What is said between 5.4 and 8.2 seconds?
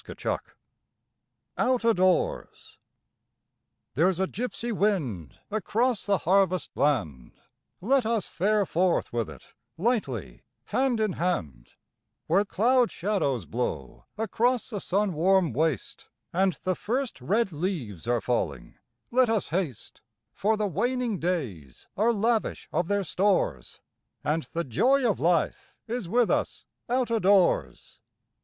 across the harvest land, Let